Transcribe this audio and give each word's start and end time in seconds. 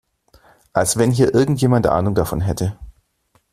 Als 0.73 0.97
wenn 0.97 1.11
hier 1.11 1.35
irgendjemand 1.35 1.85
Ahnung 1.85 2.15
davon 2.15 2.41
hätte! 2.41 2.75